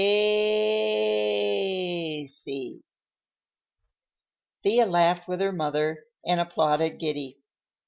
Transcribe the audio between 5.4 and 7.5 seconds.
her mother and applauded Giddy.